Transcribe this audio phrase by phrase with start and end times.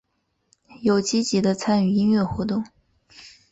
[0.81, 2.63] 有积极的参与音乐活动。